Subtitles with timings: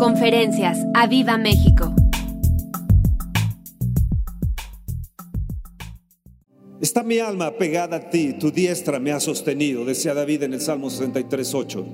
[0.00, 0.78] Conferencias.
[0.94, 1.94] ¡A Viva México!
[6.80, 10.62] Está mi alma pegada a ti, tu diestra me ha sostenido, decía David en el
[10.62, 11.86] Salmo 63, 8.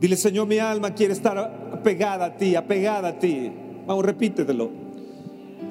[0.00, 3.52] Dile, Señor, mi alma quiere estar apegada a ti, apegada a ti.
[3.86, 4.68] Vamos, repítetelo.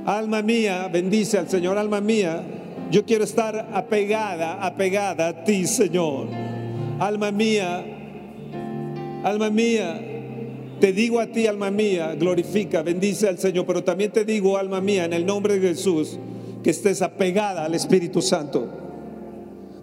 [0.05, 2.43] Alma mía, bendice al Señor, alma mía,
[2.89, 6.29] yo quiero estar apegada, apegada a ti, Señor.
[6.97, 7.83] Alma mía,
[9.25, 10.14] alma mía,
[10.79, 14.81] te digo a ti, alma mía, glorifica, bendice al Señor, pero también te digo, alma
[14.81, 16.17] mía, en el nombre de Jesús,
[16.63, 18.67] que estés apegada al Espíritu Santo.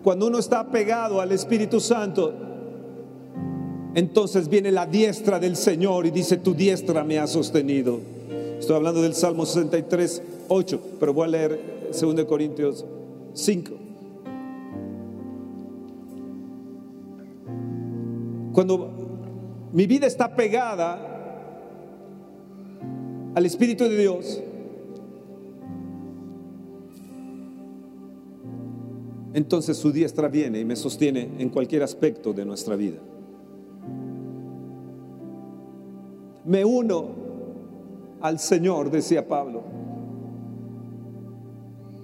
[0.03, 2.35] Cuando uno está apegado al Espíritu Santo,
[3.95, 8.01] entonces viene la diestra del Señor y dice, tu diestra me ha sostenido.
[8.59, 11.61] Estoy hablando del Salmo 63, 8, pero voy a leer
[12.01, 12.85] 2 Corintios
[13.35, 13.73] 5.
[18.53, 19.02] Cuando
[19.73, 21.09] mi vida está pegada
[23.35, 24.43] al Espíritu de Dios,
[29.35, 32.99] entonces su diestra viene y me sostiene en cualquier aspecto de nuestra vida.
[36.45, 37.07] Me uno
[38.21, 39.63] al Señor, decía Pablo.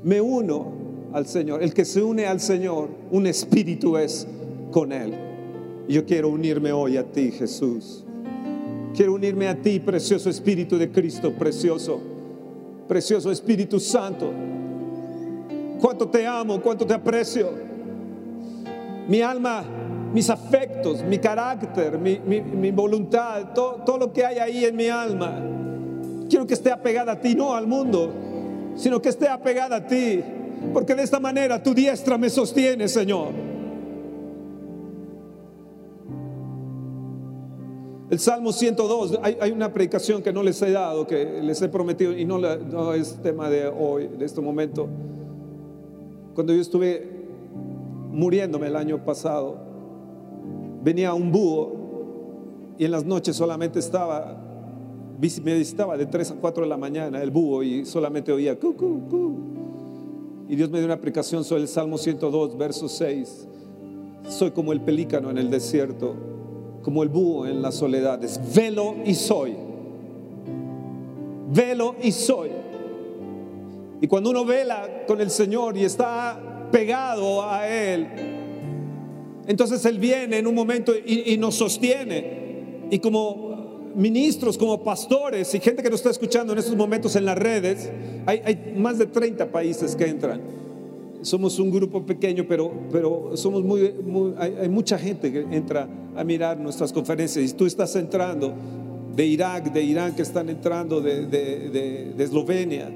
[0.05, 0.73] Me uno
[1.13, 1.63] al Señor.
[1.63, 4.27] El que se une al Señor, un espíritu es
[4.71, 5.28] con Él.
[5.89, 8.05] Yo quiero unirme hoy a ti, Jesús.
[8.95, 12.01] Quiero unirme a ti, precioso Espíritu de Cristo, precioso,
[12.87, 14.33] precioso Espíritu Santo
[15.79, 17.51] cuánto te amo, cuánto te aprecio.
[19.09, 19.65] Mi alma,
[20.13, 25.41] mis afectos, mi carácter, mi, voluntad, todo, todo lo que hay ahí en mi alma.
[26.29, 28.13] Quiero que esté apegada a ti, no al mundo,
[28.77, 30.23] sino que esté apegada a ti.
[30.73, 33.48] Porque de esta manera tu diestra me sostiene, Señor.
[38.11, 42.17] El Salmo 102, hay, una predicación que no les he dado, que les he prometido,
[42.17, 44.89] y no, no es tema de hoy, de este momento.
[46.35, 47.07] Cuando yo estuve
[48.11, 49.57] muriéndome el año pasado,
[50.83, 51.73] venía un búho
[52.79, 54.41] y en las noches solamente estaba,
[55.43, 58.75] me visitaba de 3 a 4 de la mañana el búho y solamente oía cu,
[58.75, 59.37] cu,
[60.49, 63.49] Y Dios me dio una aplicación sobre el Salmo 102, verso 6.
[64.29, 66.38] Soy como el pelícano en el desierto,
[66.89, 68.41] como el búho en las soledades.
[68.55, 69.55] Velo y soy.
[71.53, 72.49] Velo y soy.
[74.01, 78.09] Y cuando uno vela con el Señor y está pegado a Él,
[79.47, 82.87] entonces Él viene en un momento y, nos sostiene.
[82.91, 87.27] Y como ministros, como pastores y gente que nos está escuchando en estos momentos en
[87.27, 87.91] las redes,
[88.25, 90.41] hay, más de 30 países que entran.
[91.23, 93.93] Somos un grupo pequeño, pero, pero somos muy,
[94.39, 97.51] hay, mucha gente que entra a mirar nuestras conferencias.
[97.51, 98.53] Y tú estás entrando
[99.15, 102.89] de Irak, de Irán, que están entrando de, de Eslovenia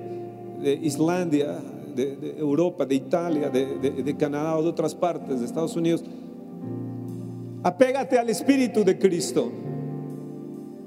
[0.63, 1.59] de Islandia,
[1.95, 6.05] de, Europa, de Italia, de, Canadá o de otras partes, de Estados Unidos.
[7.63, 9.51] Apégate al Espíritu de Cristo.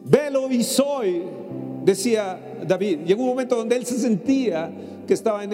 [0.05, 1.23] Velo y soy,
[1.83, 2.99] decía David.
[3.05, 4.71] Llegó un momento donde él se sentía
[5.05, 5.51] que estaba en,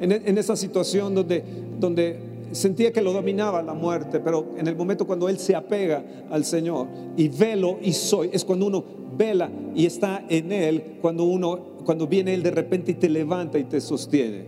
[0.00, 1.42] en, esa situación donde,
[1.78, 2.18] donde
[2.52, 6.44] sentía que lo dominaba la muerte, pero en el momento cuando él se apega al
[6.44, 8.84] Señor y velo y soy, es cuando uno
[9.16, 13.58] vela y está en él, cuando uno cuando viene Él de repente y te levanta
[13.58, 14.46] y te sostiene.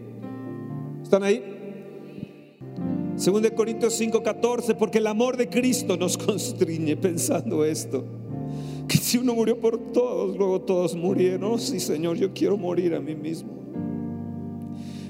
[1.03, 1.43] ¿Están ahí?
[3.17, 8.05] Según de Corintios 5:14, porque el amor de Cristo nos constriñe pensando esto.
[8.89, 11.53] Que si uno murió por todos, luego todos murieron.
[11.53, 13.51] Oh, sí, Señor, yo quiero morir a mí mismo.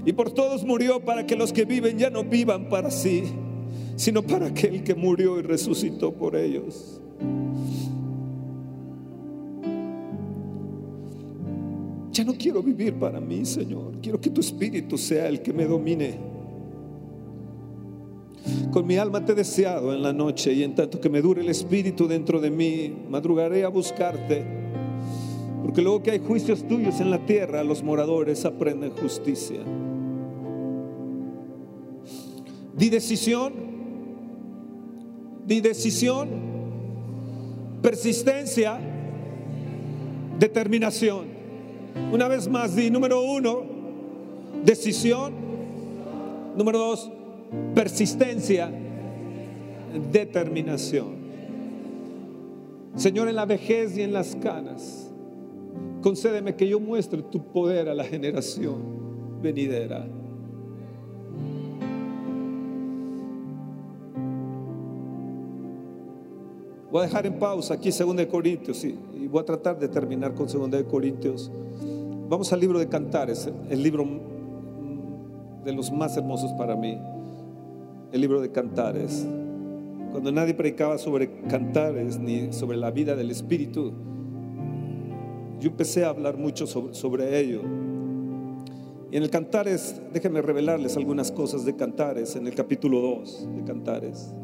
[0.06, 3.24] Y por todos murió para que los que viven ya no vivan para sí,
[3.96, 7.00] sino para aquel que murió y resucitó por ellos.
[12.12, 13.94] Ya no quiero vivir para mí, Señor.
[14.00, 16.18] Quiero que tu espíritu sea el que me domine.
[18.70, 21.42] Con mi alma te he deseado en la noche y en tanto que me dure
[21.42, 24.44] el espíritu dentro de mí, madrugaré a buscarte.
[25.64, 29.58] Porque luego que hay juicios tuyos en la tierra, los moradores aprenden justicia.
[32.76, 33.52] Di decisión,
[35.46, 36.28] di decisión,
[37.82, 38.78] persistencia,
[40.38, 41.26] determinación.
[42.12, 43.62] Una vez más, di número uno,
[44.64, 45.32] decisión.
[46.56, 47.10] Número dos,
[47.74, 48.70] persistencia,
[50.12, 51.16] determinación.
[52.96, 55.10] Señor, en la vejez y en las canas,
[56.00, 60.06] concédeme que yo muestre tu poder a la generación venidera.
[66.96, 70.32] Voy a dejar en pausa aquí 2 Corintios y, y Voy a tratar de terminar
[70.32, 71.52] con 2 de Corintios.
[72.26, 74.06] Vamos al libro de Cantares, el libro
[75.62, 76.98] de los más hermosos para mí,
[78.12, 79.26] el libro de Cantares.
[80.10, 83.92] Cuando nadie predicaba sobre cantares ni sobre la vida del Espíritu,
[85.60, 87.60] yo empecé a hablar mucho sobre, sobre ello.
[89.10, 93.64] Y en el Cantares, déjenme revelarles algunas cosas de Cantares, en el capítulo 2 de
[93.64, 94.34] Cantares.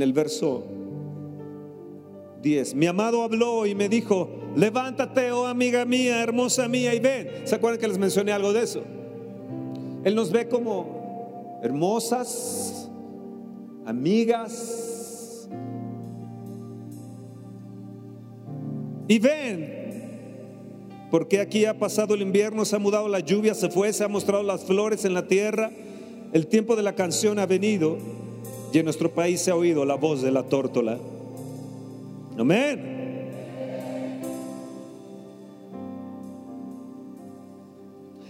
[0.00, 0.64] En el verso
[2.40, 7.28] 10, mi amado habló y me dijo, levántate, oh amiga mía, hermosa mía, y ven.
[7.44, 8.82] ¿Se acuerdan que les mencioné algo de eso?
[10.02, 12.90] Él nos ve como hermosas,
[13.84, 15.50] amigas.
[19.06, 23.92] Y ven, porque aquí ha pasado el invierno, se ha mudado la lluvia, se fue,
[23.92, 25.70] se han mostrado las flores en la tierra,
[26.32, 27.98] el tiempo de la canción ha venido
[28.72, 30.98] y en nuestro país se ha oído la voz de la tórtola.
[32.38, 32.98] Amén.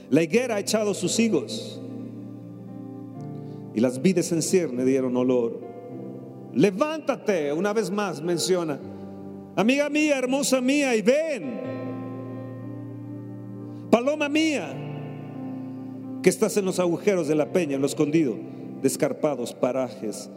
[0.09, 1.81] La higuera ha echado sus higos
[3.75, 5.61] y las vides en cierne dieron olor.
[6.55, 8.81] Levántate, una vez más menciona,
[9.55, 11.61] amiga mía, hermosa mía, y ven,
[13.89, 14.75] paloma mía,
[16.23, 20.31] que estás en los agujeros de la peña, en lo escondido de escarpados parajes.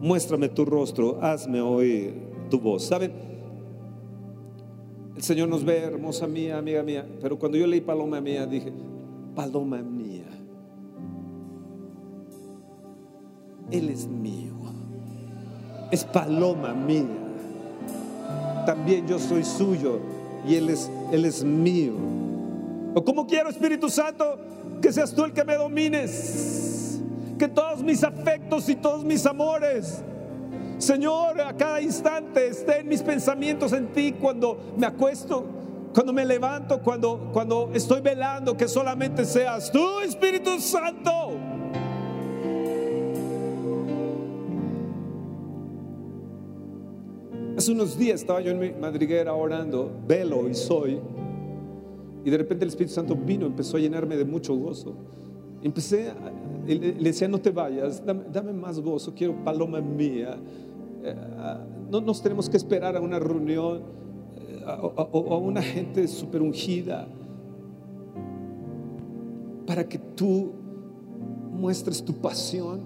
[0.00, 2.14] Muéstrame tu rostro, hazme oír
[2.50, 2.84] tu voz.
[2.84, 3.12] ¿Saben?
[5.16, 7.06] El Señor nos ve, hermosa mía, amiga mía.
[7.20, 8.72] Pero cuando yo leí paloma mía, dije,
[9.34, 10.24] paloma mía.
[13.70, 14.52] Él es mío.
[15.90, 17.06] Es paloma mía.
[18.66, 20.00] También yo soy suyo
[20.48, 21.92] y Él es, Él es mío.
[22.94, 24.38] ¿O cómo quiero, Espíritu Santo,
[24.80, 26.71] que seas tú el que me domines?
[27.42, 30.00] Que todos mis afectos y todos mis amores
[30.78, 35.44] Señor, a cada instante estén mis pensamientos en ti cuando me acuesto,
[35.92, 41.10] cuando me levanto, cuando, cuando estoy velando, que solamente seas tú, Espíritu Santo.
[47.56, 51.00] Hace unos días estaba yo en mi madriguera orando, velo y soy,
[52.24, 54.94] y de repente el Espíritu Santo vino, empezó a llenarme de mucho gozo.
[55.62, 56.12] Empecé,
[56.66, 60.36] le decía, no te vayas, dame, dame más gozo, quiero paloma mía
[61.90, 63.82] no nos tenemos que esperar a una reunión
[64.36, 67.06] eh, o a una gente super ungida
[69.66, 70.52] para que tú
[71.52, 72.80] muestres tu pasión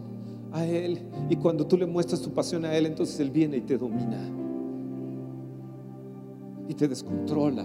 [0.52, 1.00] a Él.
[1.30, 4.28] Y cuando tú le muestras tu pasión a Él, entonces Él viene y te domina
[6.68, 7.64] y te descontrola.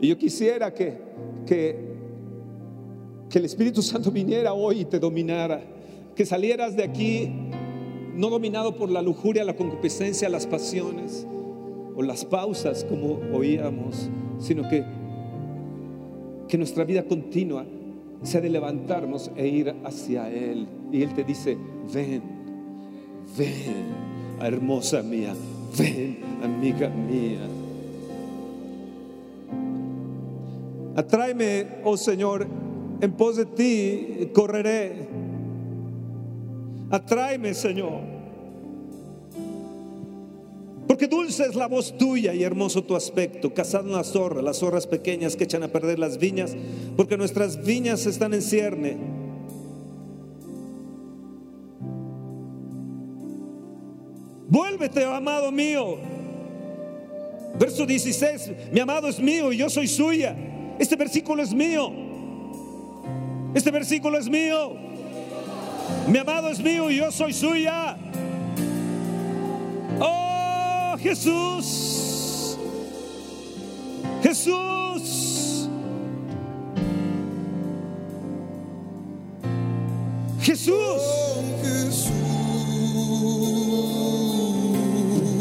[0.00, 0.98] Y yo quisiera que,
[1.46, 1.83] que,
[3.34, 5.60] que el Espíritu Santo viniera hoy y te dominara,
[6.14, 7.32] que salieras de aquí
[8.14, 11.26] no dominado por la lujuria, la concupiscencia, las pasiones
[11.96, 14.08] o las pausas como oíamos,
[14.38, 14.84] sino que,
[16.46, 17.66] que nuestra vida continua
[18.22, 20.68] sea de levantarnos e ir hacia Él.
[20.92, 21.58] Y Él te dice,
[21.92, 22.22] ven,
[23.36, 23.84] ven,
[24.40, 25.34] hermosa mía,
[25.76, 27.40] ven, amiga mía.
[30.94, 32.46] Atráeme, oh Señor,
[33.00, 35.08] en pos de ti correré
[36.94, 38.02] Atráeme, Señor.
[40.86, 43.52] Porque dulce es la voz tuya y hermoso tu aspecto.
[43.52, 46.54] Cazad una zorra, las zorras pequeñas que echan a perder las viñas,
[46.96, 48.96] porque nuestras viñas están en cierne.
[54.48, 55.96] Vuélvete, oh amado mío.
[57.58, 60.36] Verso 16, mi amado es mío y yo soy suya.
[60.78, 62.03] Este versículo es mío.
[63.54, 64.76] Este versículo es mío.
[66.08, 67.96] Mi amado es mío y yo soy suya.
[70.00, 72.58] Oh Jesús.
[74.22, 75.68] Jesús.
[80.40, 81.02] Jesús.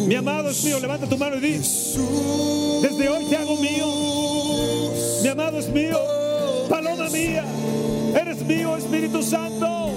[0.07, 3.87] Mi amado es mío, levanta tu mano y di, desde hoy te hago mío.
[5.23, 5.97] Mi amado es mío,
[6.69, 7.43] paloma mía,
[8.43, 9.91] mío, Espíritu Santo.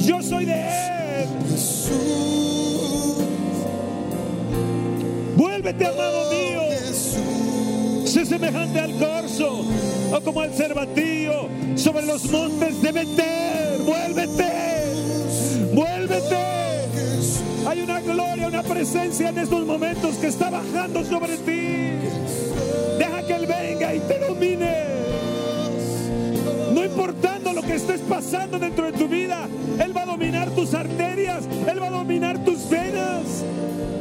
[0.00, 1.28] Yo soy de Él.
[5.36, 6.60] Vuélvete, amado mío.
[8.06, 9.64] Sé semejante al corzo
[10.12, 13.78] o como al cervatillo sobre los montes de Beter.
[13.84, 14.52] Vuélvete.
[15.72, 16.36] Vuélvete.
[17.66, 21.98] Hay una gloria, una presencia en estos momentos que está bajando sobre ti.
[22.98, 24.91] Deja que Él venga y te domine.
[26.92, 29.48] Importando lo que estés pasando dentro de tu vida,
[29.82, 33.42] Él va a dominar tus arterias, Él va a dominar tus venas,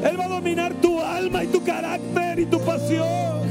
[0.04, 3.48] Él va a dominar tu alma y tu carácter y tu pasión.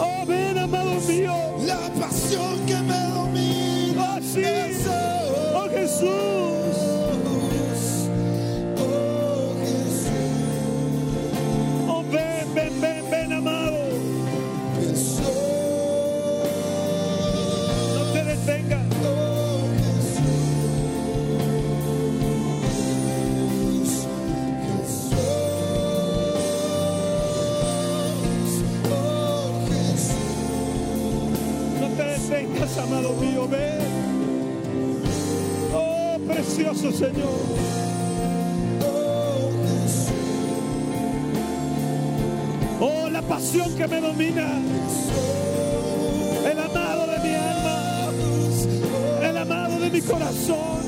[0.00, 1.32] Oh, ven, amado mío.
[1.64, 4.16] La pasión que me domina.
[4.16, 4.42] Oh, sí.
[5.54, 6.35] Oh, Jesús.
[32.78, 33.78] Amado mío, ven.
[35.74, 37.40] Oh, precioso Señor.
[38.84, 39.50] Oh.
[42.80, 44.60] Oh, la pasión que me domina.
[46.50, 48.10] El amado de mi alma.
[49.22, 50.85] El amado de mi corazón.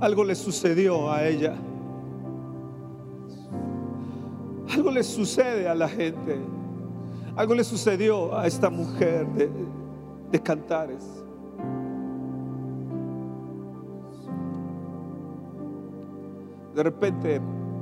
[0.00, 1.54] Algo le sucedió a ella.
[4.74, 6.38] Algo le sucede a la gente.
[7.36, 9.50] Algo le sucedió a esta mujer de,
[10.32, 11.04] de cantares.
[16.74, 17.40] De repente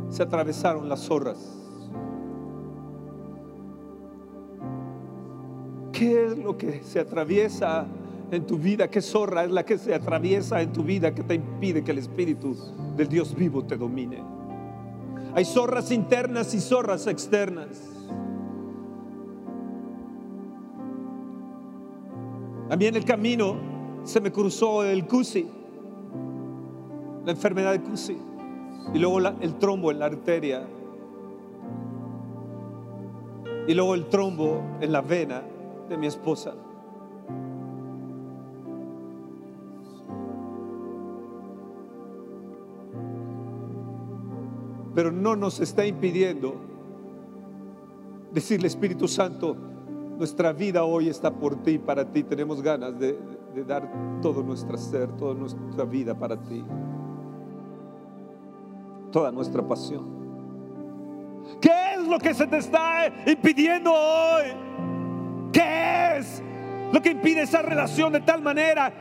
[0.08, 1.58] se atravesaron las zorras.
[5.92, 7.86] ¿Qué es lo que se atraviesa
[8.30, 8.88] en tu vida?
[8.88, 11.98] ¿Qué zorra es la que se atraviesa en tu vida que te impide que el
[11.98, 12.56] Espíritu
[12.96, 14.22] del Dios vivo te domine?
[15.34, 17.82] Hay zorras internas y zorras externas.
[22.70, 23.56] A mí en el camino
[24.04, 25.48] se me cruzó el CUSI,
[27.24, 28.16] la enfermedad de CUSI,
[28.94, 30.66] y luego el trombo en la arteria,
[33.66, 35.42] y luego el trombo en la vena
[35.88, 36.54] de mi esposa.
[44.94, 46.56] Pero no nos está impidiendo
[48.32, 49.54] decirle Espíritu Santo,
[50.18, 52.24] nuestra vida hoy está por ti, para ti.
[52.24, 53.16] Tenemos ganas de
[53.66, 56.64] dar todo nuestro ser, toda nuestra vida para ti.
[59.12, 60.18] Toda nuestra pasión.
[61.60, 64.46] ¿Qué es lo que se te está impidiendo hoy?
[65.52, 66.42] ¿Qué es
[66.92, 68.92] lo que impide esa relación de tal manera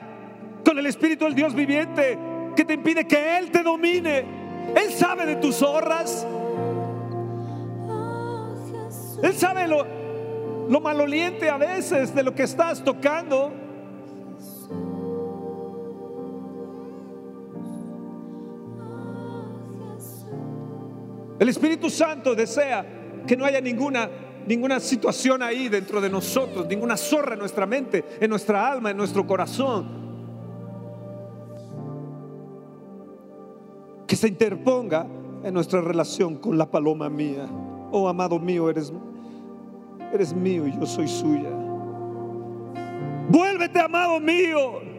[0.65, 2.17] con el Espíritu del Dios viviente
[2.55, 4.25] que te impide que Él te domine?
[4.75, 6.25] Él sabe de tus zorras.
[9.21, 9.85] Él sabe lo,
[10.69, 13.66] lo maloliente a veces de lo que estás tocando.
[21.39, 22.85] El Espíritu Santo desea
[23.27, 24.09] que no haya ninguna,
[24.47, 28.97] ninguna situación ahí dentro de nosotros, ninguna zorra en nuestra mente, en nuestra alma, en
[28.97, 30.07] nuestro corazón,
[34.07, 35.05] que se interponga
[35.43, 37.47] en nuestra relación con la paloma mía.
[37.91, 38.91] Oh, amado mío, eres,
[40.11, 41.49] eres mío y yo soy suya.
[43.29, 44.96] Vuélvete, amado mío.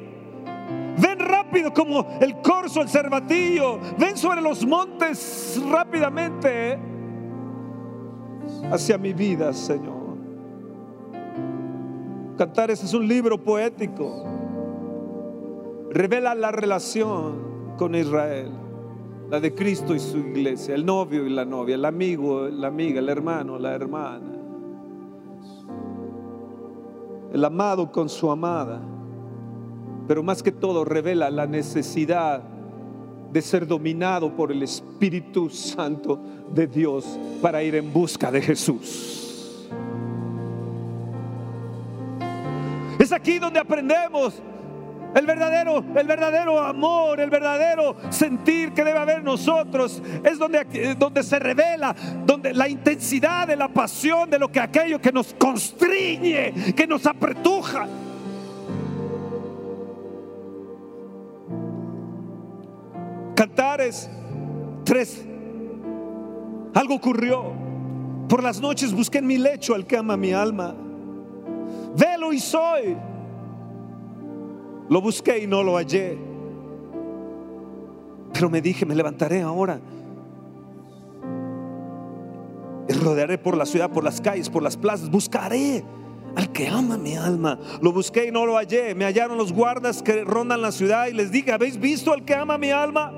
[1.01, 3.79] Ven rápido como el corzo, el cervatillo.
[3.99, 6.79] Ven sobre los montes rápidamente ¿eh?
[8.73, 9.97] hacia mi vida, Señor.
[12.37, 14.25] Cantares es un libro poético.
[15.91, 18.51] Revela la relación con Israel,
[19.31, 22.99] la de Cristo y su iglesia, el novio y la novia, el amigo, la amiga,
[22.99, 24.33] el hermano, la hermana,
[27.33, 28.98] el amado con su amada
[30.09, 32.43] pero más que todo revela la necesidad
[33.31, 36.19] de ser dominado por el Espíritu Santo
[36.51, 39.69] de Dios para ir en busca de Jesús.
[42.99, 44.43] Es aquí donde aprendemos
[45.15, 50.03] el verdadero, el verdadero amor, el verdadero sentir que debe haber nosotros.
[50.25, 55.01] Es donde, donde se revela, donde la intensidad de la pasión de lo que aquello
[55.01, 57.87] que nos constriñe, que nos apretuja.
[63.79, 64.11] Cantares
[64.87, 65.27] 3.
[66.75, 67.53] Algo ocurrió.
[68.29, 70.75] Por las noches busqué en mi lecho al que ama mi alma.
[71.97, 72.97] Velo y soy.
[74.89, 76.19] Lo busqué y no lo hallé.
[78.33, 79.81] Pero me dije, me levantaré ahora.
[82.89, 85.09] Y rodearé por la ciudad, por las calles, por las plazas.
[85.09, 85.85] Buscaré
[86.35, 87.57] al que ama mi alma.
[87.81, 88.97] Lo busqué y no lo hallé.
[88.97, 92.35] Me hallaron los guardas que rondan la ciudad y les dije, ¿habéis visto al que
[92.35, 93.13] ama mi alma?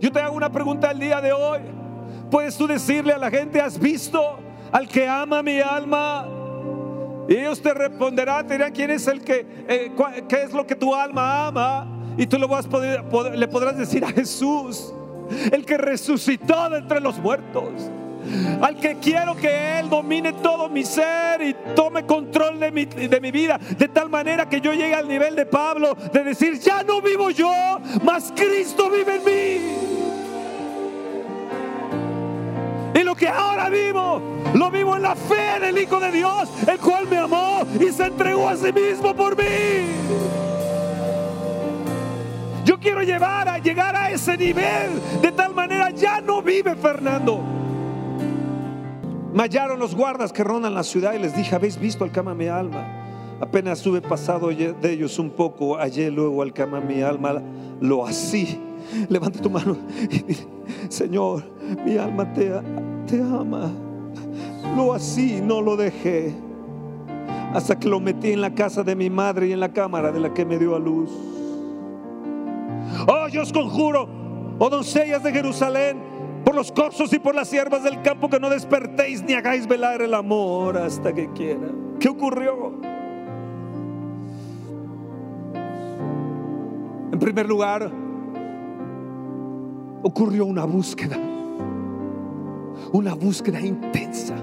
[0.00, 1.60] Yo te hago una pregunta el día de hoy.
[2.30, 4.38] ¿Puedes tú decirle a la gente, has visto
[4.72, 6.26] al que ama mi alma?
[7.28, 9.92] Y ellos te responderán, te dirán quién es el que, eh,
[10.28, 11.86] qué es lo que tu alma ama.
[12.16, 14.92] Y tú lo vas poder- pod- le podrás decir a Jesús,
[15.50, 17.72] el que resucitó de entre los muertos.
[18.60, 23.20] Al que quiero que Él domine todo mi ser y tome control de mi, de
[23.20, 23.58] mi vida.
[23.78, 27.30] De tal manera que yo llegue al nivel de Pablo de decir, ya no vivo
[27.30, 27.52] yo,
[28.02, 29.92] mas Cristo vive en mí.
[32.94, 34.20] Y lo que ahora vivo,
[34.54, 38.06] lo vivo en la fe del Hijo de Dios, el cual me amó y se
[38.06, 39.44] entregó a sí mismo por mí.
[42.64, 47.61] Yo quiero llevar a llegar a ese nivel de tal manera ya no vive Fernando.
[49.32, 52.20] Me hallaron los guardas que rondan la ciudad y les dije, ¿habéis visto al que
[52.20, 53.38] ama mi alma?
[53.40, 57.40] Apenas estuve pasado de ellos un poco, hallé luego al que ama mi alma,
[57.80, 58.60] lo así.
[59.08, 59.76] Levanta tu mano
[60.10, 60.46] y dile,
[60.90, 61.44] Señor,
[61.84, 62.52] mi alma te,
[63.06, 63.70] te ama.
[64.76, 66.34] Lo así, no lo dejé.
[67.54, 70.20] Hasta que lo metí en la casa de mi madre y en la cámara de
[70.20, 71.10] la que me dio a luz.
[73.08, 74.08] Oh, yo os conjuro,
[74.58, 76.11] oh doncellas de Jerusalén,
[76.52, 80.02] por los corzos y por las hierbas del campo, que no despertéis ni hagáis velar
[80.02, 81.66] el amor hasta que quiera.
[81.98, 82.74] ¿Qué ocurrió?
[87.10, 87.90] En primer lugar,
[90.02, 91.16] ocurrió una búsqueda,
[92.92, 94.34] una búsqueda intensa.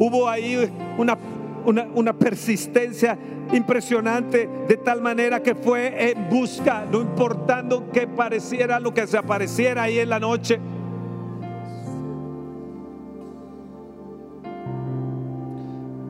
[0.00, 1.16] Hubo ahí una,
[1.64, 3.16] una, una persistencia
[3.52, 9.16] impresionante de tal manera que fue en busca, no importando que pareciera lo que se
[9.16, 10.58] apareciera ahí en la noche.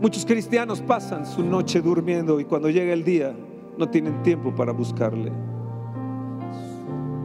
[0.02, 3.36] Muchos cristianos pasan su noche durmiendo y cuando llega el día
[3.78, 5.30] no tienen tiempo para buscarle.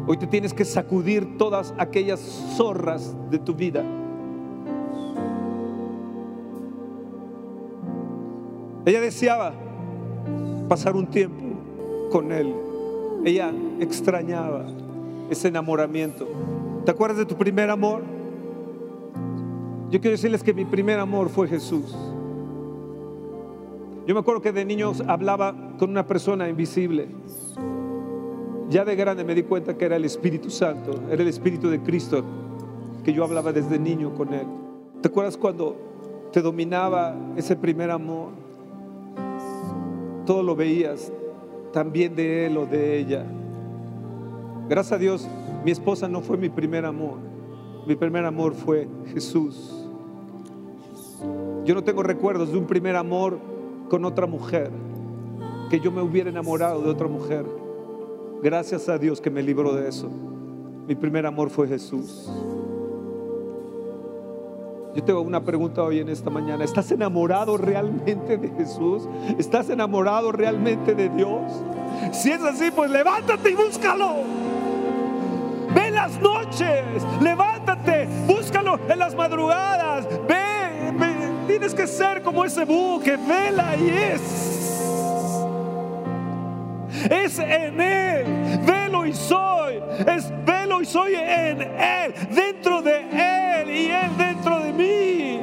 [0.06, 2.20] Hoy te tienes que sacudir todas aquellas
[2.56, 3.84] zorras de tu vida.
[8.86, 9.54] Ella deseaba
[10.70, 11.46] pasar un tiempo
[12.12, 12.54] con él.
[13.26, 14.68] Ella extrañaba
[15.32, 16.28] ese enamoramiento.
[16.86, 18.04] ¿Te acuerdas de tu primer amor?
[19.90, 21.96] Yo quiero decirles que mi primer amor fue Jesús.
[24.08, 27.10] Yo me acuerdo que de niños hablaba con una persona invisible.
[28.70, 31.82] Ya de grande me di cuenta que era el Espíritu Santo, era el Espíritu de
[31.82, 32.24] Cristo,
[33.04, 34.48] que yo hablaba desde niño con Él.
[35.02, 35.76] ¿Te acuerdas cuando
[36.32, 38.30] te dominaba ese primer amor?
[40.26, 41.12] Todo lo veías,
[41.74, 43.26] también de Él o de ella.
[44.70, 45.28] Gracias a Dios,
[45.66, 47.18] mi esposa no fue mi primer amor.
[47.86, 49.86] Mi primer amor fue Jesús.
[51.66, 53.57] Yo no tengo recuerdos de un primer amor
[53.90, 54.72] con otra mujer,
[55.70, 57.46] que yo me hubiera enamorado de otra mujer.
[58.42, 60.10] Gracias a Dios que me libró de eso.
[60.88, 62.30] Mi primer amor fue Jesús.
[64.96, 66.64] Yo tengo una pregunta hoy en esta mañana.
[66.64, 69.08] ¿Estás enamorado realmente de Jesús?
[69.38, 71.52] ¿Estás enamorado realmente de Dios?
[72.14, 74.16] Si es así, pues levántate y búscalo.
[75.76, 76.84] Ve las noches,
[77.22, 80.08] levántate, búscalo en las madrugadas.
[81.60, 84.22] Tienes que ser como ese búho que vela y es.
[87.10, 88.26] Es en Él,
[88.66, 93.00] velo y soy, es velo y soy en Él, dentro de
[93.62, 95.40] Él y Él dentro de mí.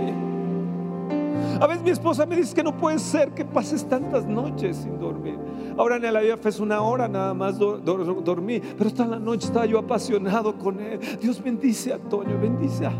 [1.61, 4.99] A veces mi esposa me dice que no puede ser que pases tantas noches sin
[4.99, 5.39] dormir.
[5.77, 9.19] Ahora en el IF es una hora nada más do- do- dormí, pero esta la
[9.19, 11.01] noche estaba yo apasionado con Él.
[11.21, 12.91] Dios bendice a Toño, bendice a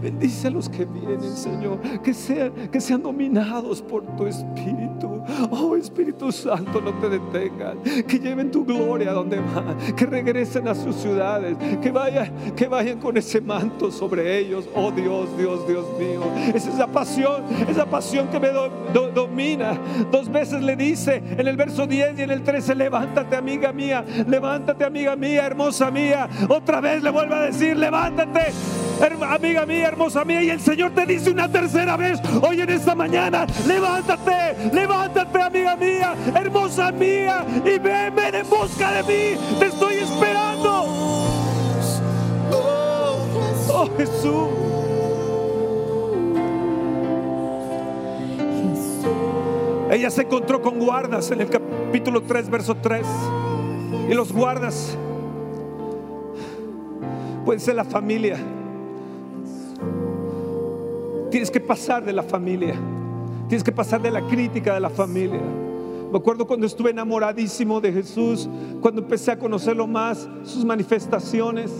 [0.00, 5.22] bendice a los que vienen, Señor, que sean, que sean dominados por tu Espíritu.
[5.50, 10.68] Oh Espíritu Santo, no te detengas, que lleven tu gloria a donde van, que regresen
[10.68, 14.68] a sus ciudades, que vayan, que vayan con ese manto sobre ellos.
[14.74, 16.20] Oh Dios, Dios, Dios mío,
[16.54, 19.78] es esa pasión, esa pasión que me do- do- domina.
[20.10, 24.04] Dos veces le dice en el verso 10 y en el 13, levántate amiga mía,
[24.26, 26.28] levántate amiga mía, hermosa mía.
[26.48, 28.40] Otra vez le vuelve a decir, levántate.
[29.00, 29.34] herma-
[29.66, 33.46] Mía, hermosa mía, y el Señor te dice una tercera vez hoy en esta mañana:
[33.66, 39.38] levántate, levántate, amiga mía, hermosa mía, y ven, en busca de mí.
[39.58, 40.84] Te estoy esperando.
[43.72, 44.48] Oh Jesús.
[49.90, 53.06] Ella se encontró con guardas en el capítulo 3, verso 3.
[54.10, 54.98] Y los guardas
[57.44, 58.36] pueden ser la familia.
[61.34, 62.76] Tienes que pasar de la familia.
[63.48, 65.40] Tienes que pasar de la crítica de la familia.
[66.12, 68.48] Me acuerdo cuando estuve enamoradísimo de Jesús,
[68.80, 71.72] cuando empecé a conocerlo más, sus manifestaciones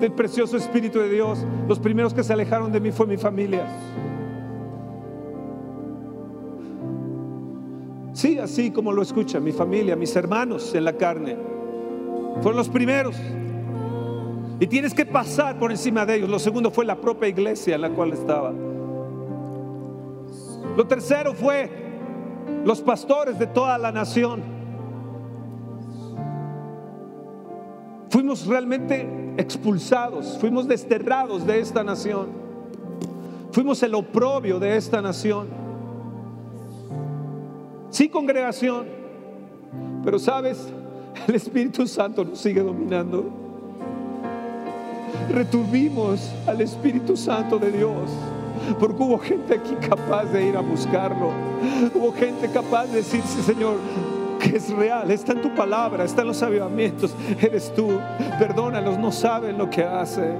[0.00, 1.44] del precioso Espíritu de Dios.
[1.68, 3.66] Los primeros que se alejaron de mí fue mi familia.
[8.14, 11.36] Sí, así como lo escucha mi familia, mis hermanos en la carne.
[12.40, 13.14] Fueron los primeros.
[14.58, 16.30] Y tienes que pasar por encima de ellos.
[16.30, 18.54] Lo segundo fue la propia iglesia en la cual estaba.
[20.76, 21.70] Lo tercero fue
[22.64, 24.42] los pastores de toda la nación.
[28.10, 32.28] Fuimos realmente expulsados, fuimos desterrados de esta nación.
[33.52, 35.48] Fuimos el oprobio de esta nación.
[37.88, 38.86] Sí, congregación,
[40.04, 40.70] pero sabes,
[41.26, 43.24] el Espíritu Santo nos sigue dominando.
[45.30, 48.10] Retuvimos al Espíritu Santo de Dios.
[48.78, 51.30] Porque hubo gente aquí capaz de ir a buscarlo.
[51.94, 53.76] Hubo gente capaz de decirse, Señor,
[54.38, 57.88] que es real, está en tu palabra, está en los avivamientos, eres tú.
[58.38, 60.36] Perdónalos, no saben lo que hacen.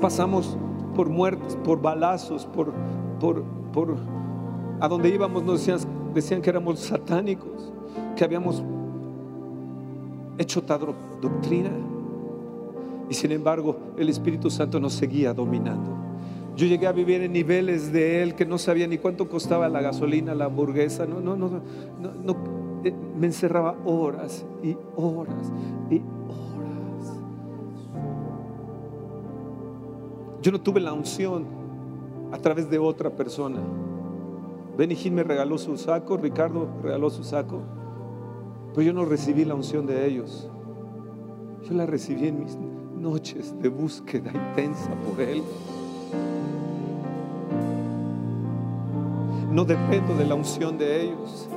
[0.00, 0.56] Pasamos
[0.94, 2.72] por muertes, por balazos, por,
[3.20, 3.96] por, por
[4.80, 5.80] a donde íbamos nos decían,
[6.12, 7.72] decían que éramos satánicos,
[8.14, 8.62] que habíamos
[10.38, 11.70] hecho tal doctrina.
[13.08, 15.96] Y sin embargo, el Espíritu Santo nos seguía dominando.
[16.56, 19.82] Yo llegué a vivir en niveles de Él que no sabía ni cuánto costaba la
[19.82, 21.06] gasolina, la hamburguesa.
[21.06, 21.50] No, no, no,
[22.00, 22.36] no,
[22.82, 25.52] eh, me encerraba horas y horas
[25.90, 27.16] y horas.
[30.40, 31.44] Yo no tuve la unción
[32.32, 33.60] a través de otra persona.
[34.78, 37.60] Benny me regaló su saco, Ricardo regaló su saco,
[38.74, 40.50] pero yo no recibí la unción de ellos.
[41.68, 42.56] Yo la recibí en mis
[43.06, 45.40] noches de búsqueda intensa por Él.
[49.48, 51.48] No dependo de la unción de ellos.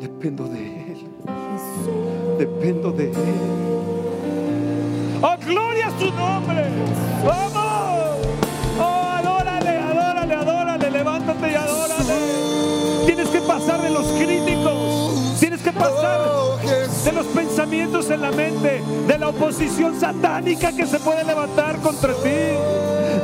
[0.00, 1.06] Dependo de Él.
[2.38, 3.16] Dependo de Él.
[5.20, 6.62] ¡Oh, gloria a su nombre!
[7.24, 8.26] ¡Vamos!
[8.78, 10.90] ¡Oh, adórale, adórale, adórale!
[10.90, 13.06] Levántate y adórale.
[13.06, 15.40] Tienes que pasar de los críticos.
[15.40, 16.20] Tienes que pasar
[17.04, 22.12] de los pensamientos en la mente, de la oposición satánica que se puede levantar contra
[22.12, 22.28] ti.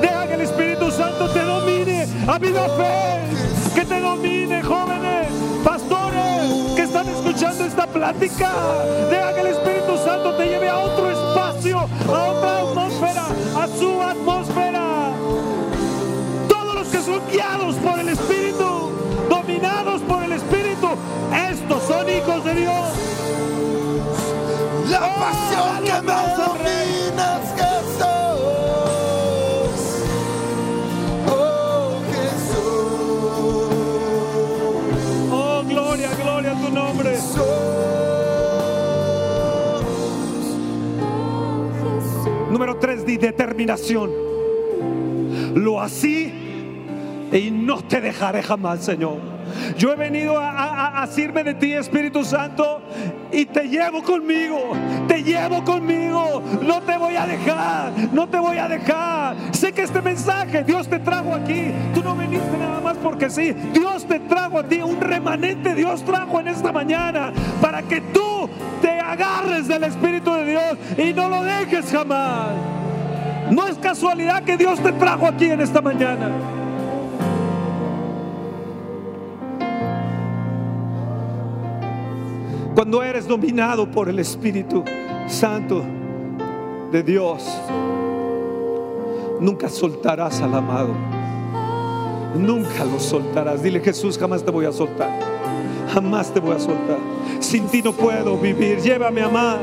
[0.01, 2.09] Deja que el Espíritu Santo te domine.
[2.27, 3.75] Ha habido fe.
[3.75, 5.29] Que te domine, jóvenes,
[5.63, 8.53] pastores que están escuchando esta plática.
[9.11, 14.03] Deja que el Espíritu Santo te lleve a otro espacio, a otra atmósfera, a su
[14.03, 15.13] atmósfera.
[16.49, 18.93] Todos los que son guiados por el Espíritu,
[19.29, 20.22] dominados por
[24.93, 26.37] La pasión que Rey.
[26.37, 28.05] domina es Jesús.
[31.27, 33.33] Oh Jesús.
[35.33, 37.11] Oh, gloria, gloria a tu nombre.
[42.51, 44.11] Número tres, di determinación.
[45.55, 46.33] Lo así
[47.33, 49.17] y no te dejaré jamás, Señor.
[49.79, 52.83] Yo he venido a, a, a de ti, Espíritu Santo,
[53.33, 54.73] y te llevo conmigo,
[55.09, 56.43] te llevo conmigo.
[56.63, 59.37] No te voy a dejar, no te voy a dejar.
[59.53, 61.73] Sé que este mensaje Dios te trajo aquí.
[61.95, 63.53] Tú no viniste nada más porque sí.
[63.73, 68.49] Dios te trajo a ti, un remanente Dios trajo en esta mañana para que tú
[68.81, 72.51] te agarres del Espíritu de Dios y no lo dejes jamás.
[73.51, 76.52] No es casualidad que Dios te trajo aquí en esta mañana.
[82.83, 84.83] Cuando eres dominado por el Espíritu
[85.29, 85.85] Santo
[86.91, 87.49] de Dios,
[89.39, 90.93] nunca soltarás al amado.
[92.35, 93.63] Nunca lo soltarás.
[93.63, 95.11] Dile Jesús, jamás te voy a soltar.
[95.95, 96.99] Jamás te voy a soltar.
[97.39, 98.81] Sin ti no puedo vivir.
[98.81, 99.61] Llévame a más.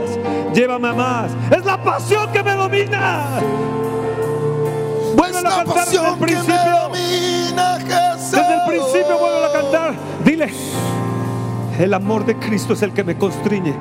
[0.53, 1.31] Llévame a más.
[1.51, 3.35] Es la pasión que me domina.
[3.35, 3.41] A
[5.41, 6.89] la cantar desde el principio.
[8.31, 9.93] Desde el principio vuelvo a cantar.
[10.23, 10.53] Dile,
[11.79, 13.73] el amor de Cristo es el que me constriñe.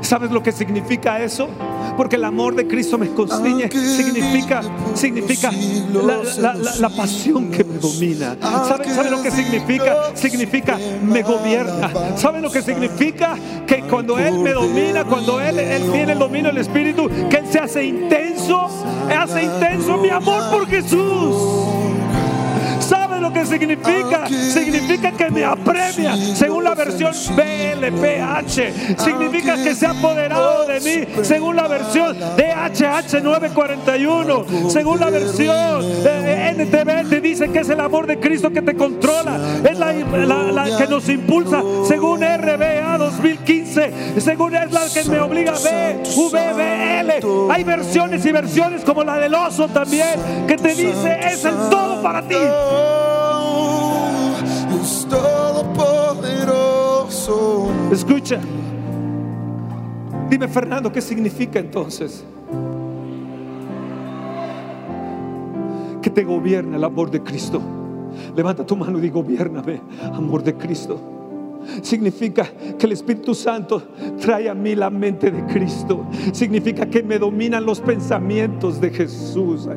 [0.00, 1.48] ¿Sabes lo que significa eso?
[1.96, 3.70] Porque el amor de Cristo me constriñe.
[3.70, 4.60] Significa,
[4.94, 8.36] significa la, la- la- la pasión que me domina.
[8.40, 9.96] ¿Sabe, Aunque sabe lo que significa?
[10.14, 11.90] Significa me gobierna.
[12.16, 13.36] ¿Sabe lo que significa?
[13.66, 17.46] Que cuando Él me domina, cuando Él, Él tiene el dominio del Espíritu, que Él
[17.50, 18.68] se hace intenso,
[19.18, 21.34] hace intenso mi amor por Jesús.
[23.16, 24.28] ¿Sabes lo que significa?
[24.28, 28.98] Significa que me apremia, según la versión BLPH.
[28.98, 34.68] Significa que se ha apoderado de mí, según la versión DHH 941.
[34.68, 38.74] Según la versión eh, NTV, te dice que es el amor de Cristo que te
[38.74, 43.65] controla, es la, la que nos impulsa, según RBA 2015,
[44.18, 47.52] según es la que me obliga a ver, VBL.
[47.52, 52.02] Hay versiones y versiones como la del oso también, que te dice es el todo
[52.02, 52.34] para ti.
[52.34, 52.86] Es.
[57.90, 58.40] Escucha.
[60.28, 62.24] Dime, Fernando, ¿qué significa entonces?
[66.02, 67.60] Que te gobierna el amor de Cristo.
[68.34, 69.80] Levanta tu mano y di, gobiername,
[70.12, 71.15] amor de Cristo.
[71.82, 73.82] Significa que el Espíritu Santo
[74.20, 76.06] trae a mí la mente de Cristo.
[76.32, 79.68] Significa que me dominan los pensamientos de Jesús.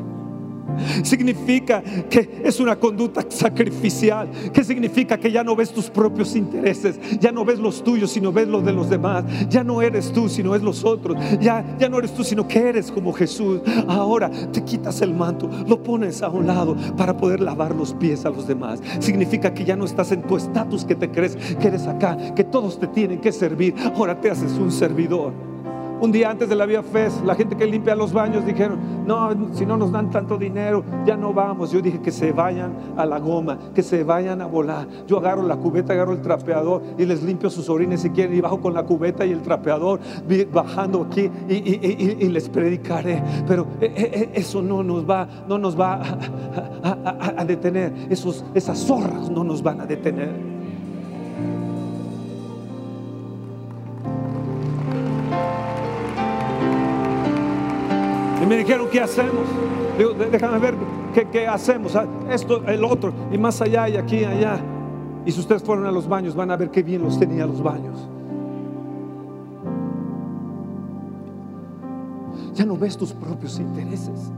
[1.03, 4.29] Significa que es una conducta sacrificial.
[4.53, 6.99] Que significa que ya no ves tus propios intereses.
[7.19, 9.23] Ya no ves los tuyos, sino ves los de los demás.
[9.49, 11.17] Ya no eres tú, sino es los otros.
[11.39, 13.61] Ya, ya no eres tú, sino que eres como Jesús.
[13.87, 18.25] Ahora te quitas el manto, lo pones a un lado para poder lavar los pies
[18.25, 18.81] a los demás.
[18.99, 22.43] Significa que ya no estás en tu estatus que te crees que eres acá, que
[22.43, 23.75] todos te tienen que servir.
[23.95, 25.48] Ahora te haces un servidor.
[26.01, 29.29] Un día antes de la Vía Fest, la gente que limpia los baños dijeron, no,
[29.53, 31.71] si no nos dan tanto dinero, ya no vamos.
[31.71, 34.87] Yo dije que se vayan a la goma, que se vayan a volar.
[35.07, 38.39] Yo agarro la cubeta, agarro el trapeador y les limpio sus orines si quieren y
[38.39, 39.99] bajo con la cubeta y el trapeador
[40.53, 43.21] bajando aquí y, les predicaré.
[43.45, 45.95] Pero eh, eh, eso no nos va, no nos va
[46.83, 47.91] a- a detener.
[48.09, 50.58] Esos, esas zorras no nos van a detener.
[58.49, 59.45] Me dijeron, ¿qué hacemos?
[59.97, 60.75] Digo, "De- déjame ver
[61.13, 61.95] qué, qué hacemos.
[61.95, 64.59] Ah, Esto, el otro, y más allá y aquí allá.
[65.25, 67.61] Y si ustedes fueron a los baños, van a ver qué bien los tenía los
[67.61, 68.07] baños.
[72.55, 74.31] Ya no ves tus propios intereses.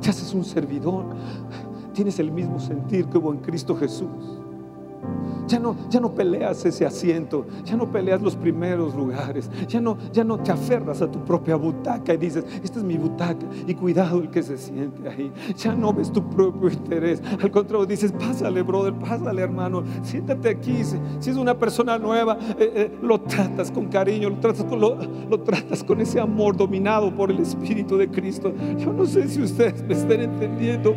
[0.00, 1.04] Te haces un servidor.
[1.92, 4.37] Tienes el mismo sentir que hubo en Cristo Jesús.
[5.46, 9.96] Ya no, ya no peleas ese asiento, ya no peleas los primeros lugares, ya no,
[10.12, 13.74] ya no te aferras a tu propia butaca y dices, esta es mi butaca y
[13.74, 15.32] cuidado el que se siente ahí.
[15.56, 20.84] Ya no ves tu propio interés, al contrario dices, pásale brother, pásale hermano, siéntate aquí.
[20.84, 24.80] Si, si es una persona nueva, eh, eh, lo tratas con cariño, lo tratas con,
[24.80, 24.98] lo,
[25.30, 28.52] lo tratas con ese amor dominado por el Espíritu de Cristo.
[28.76, 30.94] Yo no sé si ustedes me estén entendiendo,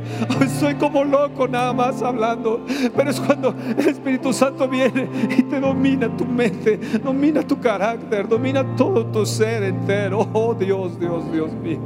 [0.59, 2.59] soy como loco nada más hablando,
[2.95, 8.27] pero es cuando el Espíritu Santo viene y te domina tu mente, domina tu carácter,
[8.27, 10.27] domina todo tu ser entero.
[10.33, 11.79] Oh Dios, Dios, Dios mío.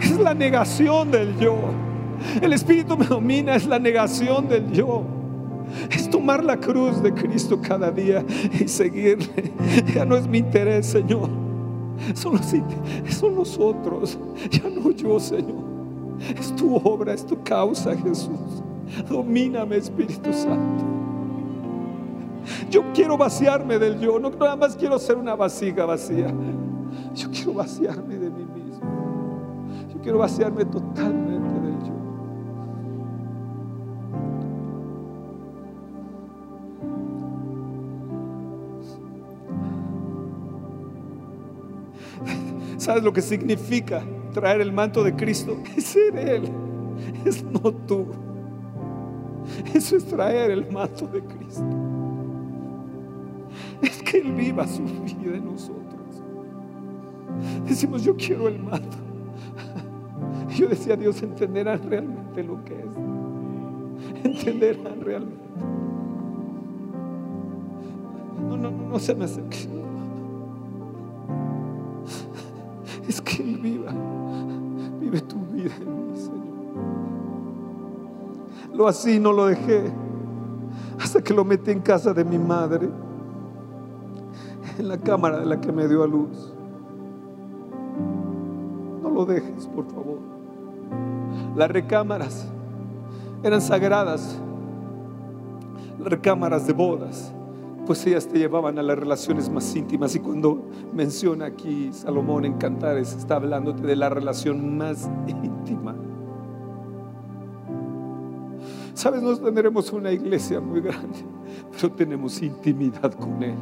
[0.00, 1.56] Es, la negación del yo.
[2.42, 5.04] El Espíritu me domina, es la negación del yo.
[5.88, 8.24] Es tomar la cruz de Cristo cada día
[8.58, 9.52] y seguirle.
[9.94, 11.47] Ya no es mi interés, Señor.
[12.14, 12.46] Son los,
[13.14, 14.18] son los otros.
[14.50, 15.68] Ya no yo, Señor.
[16.38, 18.62] Es tu obra, es tu causa, Jesús.
[19.08, 20.84] Domíname, Espíritu Santo.
[22.70, 24.18] Yo quiero vaciarme del yo.
[24.18, 26.32] No nada más quiero ser una vasija vacía.
[27.14, 29.40] Yo quiero vaciarme de mí mismo.
[29.92, 31.57] Yo quiero vaciarme totalmente
[42.88, 45.58] ¿Sabes lo que significa traer el manto de Cristo?
[45.76, 46.48] Es ser Él,
[47.26, 48.06] es no tú.
[49.74, 51.66] Eso es traer el manto de Cristo.
[53.82, 56.22] Es que Él viva su vida en nosotros.
[57.66, 58.96] Decimos, yo quiero el manto.
[60.56, 64.24] Yo decía, Dios, entenderán realmente lo que es.
[64.24, 65.44] Entenderán realmente.
[68.48, 69.68] No, no, no, no se me acerque.
[73.08, 73.90] Es que Él viva.
[75.00, 76.38] Vive tu vida en mí, Señor.
[78.74, 79.90] Lo así no lo dejé
[81.00, 82.88] hasta que lo metí en casa de mi madre,
[84.78, 86.52] en la cámara de la que me dio a luz.
[89.02, 90.18] No lo dejes, por favor.
[91.56, 92.46] Las recámaras
[93.42, 94.38] eran sagradas,
[95.98, 97.32] las recámaras de bodas,
[97.88, 100.14] pues ellas te llevaban a las relaciones más íntimas.
[100.14, 105.96] Y cuando menciona aquí Salomón en Cantares, está hablándote de la relación más íntima.
[108.92, 111.24] Sabes, no tendremos una iglesia muy grande,
[111.72, 113.56] pero tenemos intimidad con Él.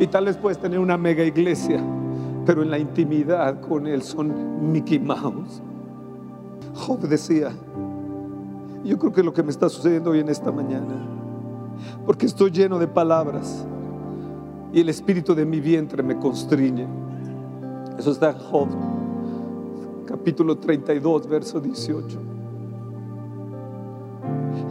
[0.00, 1.80] Y tal vez puedes tener una mega iglesia,
[2.44, 5.62] pero en la intimidad con Él son Mickey Mouse.
[6.74, 7.52] Job decía,
[8.86, 10.94] yo creo que lo que me está sucediendo hoy en esta mañana,
[12.04, 13.66] porque estoy lleno de palabras
[14.72, 16.86] y el espíritu de mi vientre me constriñe.
[17.98, 18.68] Eso está en Job,
[20.06, 22.18] capítulo 32, verso 18.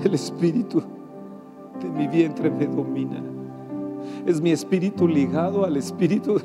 [0.03, 0.83] El espíritu
[1.81, 3.21] de mi vientre me domina.
[4.25, 6.39] Es mi espíritu ligado al espíritu,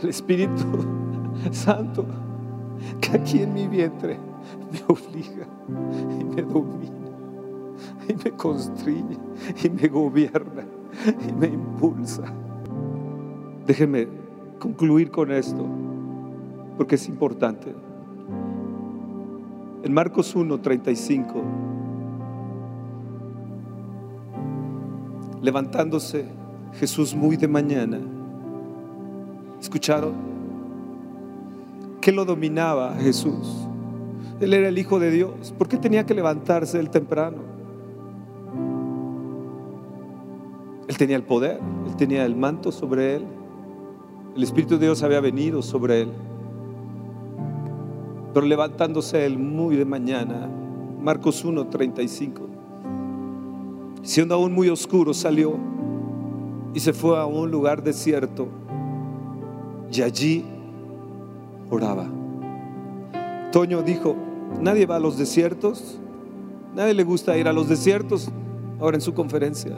[0.00, 0.64] al espíritu
[1.52, 2.04] santo,
[3.00, 4.29] que aquí en mi vientre
[4.72, 5.46] me obliga
[6.20, 7.00] y me domina
[8.08, 9.16] y me constriñe
[9.62, 10.64] y me gobierna
[11.28, 12.24] y me impulsa.
[13.66, 14.08] Déjenme
[14.58, 15.64] concluir con esto,
[16.76, 17.74] porque es importante.
[19.82, 21.42] En Marcos 1, 35,
[25.40, 26.26] levantándose
[26.74, 27.98] Jesús muy de mañana,
[29.60, 30.14] ¿escucharon?
[32.00, 33.69] ¿Qué lo dominaba Jesús?
[34.40, 35.54] Él era el Hijo de Dios.
[35.56, 37.38] ¿Por qué tenía que levantarse él temprano?
[40.88, 43.24] Él tenía el poder, él tenía el manto sobre él.
[44.34, 46.12] El Espíritu de Dios había venido sobre él.
[48.32, 50.48] Pero levantándose él muy de mañana,
[51.00, 52.42] Marcos 1, 35,
[54.02, 55.56] siendo aún muy oscuro, salió
[56.72, 58.48] y se fue a un lugar desierto
[59.92, 60.44] y allí
[61.70, 62.06] oraba.
[63.50, 64.14] Toño dijo,
[64.60, 65.98] nadie va a los desiertos,
[66.74, 68.30] nadie le gusta ir a los desiertos,
[68.80, 69.76] ahora en su conferencia.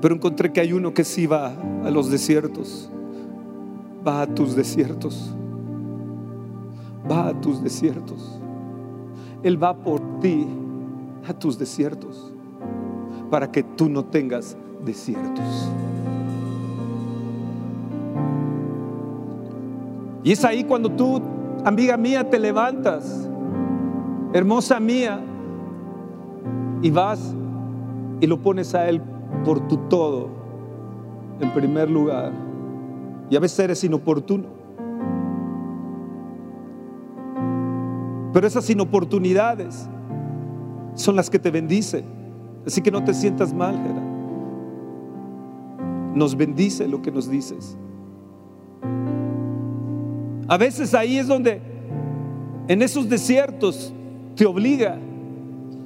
[0.00, 2.90] Pero encontré que hay uno que sí va a los desiertos,
[4.06, 5.34] va a tus desiertos,
[7.10, 8.38] va a tus desiertos.
[9.42, 10.46] Él va por ti
[11.26, 12.32] a tus desiertos
[13.30, 15.68] para que tú no tengas desiertos.
[20.24, 21.20] Y es ahí cuando tú,
[21.64, 23.28] amiga mía, te levantas,
[24.32, 25.20] hermosa mía,
[26.80, 27.34] y vas
[28.20, 29.02] y lo pones a Él
[29.44, 30.28] por tu todo,
[31.40, 32.32] en primer lugar.
[33.28, 34.46] Y a veces eres inoportuno.
[38.32, 39.88] Pero esas inoportunidades
[40.94, 42.04] son las que te bendicen.
[42.66, 44.02] Así que no te sientas mal, Gera.
[46.14, 47.76] Nos bendice lo que nos dices.
[50.48, 51.60] A veces ahí es donde,
[52.68, 53.92] en esos desiertos,
[54.34, 54.98] te obliga.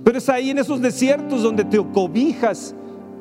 [0.05, 2.75] Pero es ahí en esos desiertos donde te cobijas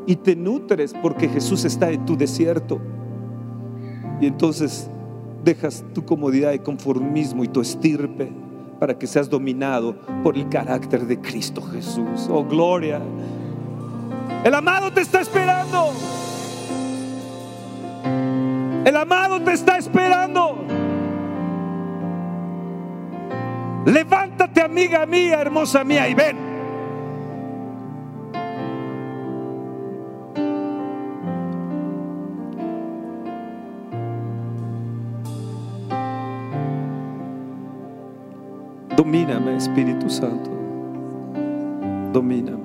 [0.05, 2.79] y te nutres porque Jesús está en tu desierto.
[4.21, 4.89] Y entonces
[5.43, 8.31] dejas tu comodidad y conformismo y tu estirpe
[8.79, 12.27] para que seas dominado por el carácter de Cristo Jesús.
[12.29, 13.01] Oh, gloria.
[14.43, 15.91] El amado te está esperando.
[18.85, 20.66] El amado te está esperando.
[23.87, 26.35] Levántate, amiga mía, hermosa mía, y ven.
[38.97, 40.49] Domíname, Espíritu Santo.
[42.11, 42.57] Domíname.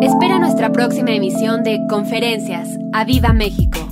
[0.00, 2.68] Espera nuestra próxima emisión de Conferencias.
[2.92, 3.87] ¡A Viva México!